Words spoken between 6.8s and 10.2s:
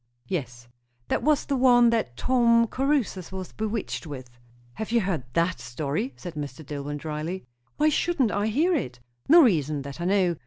dryly. "Why shouldn't I hear it?" "No reason, that I